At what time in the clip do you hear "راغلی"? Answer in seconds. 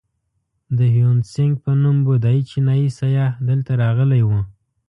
3.81-4.21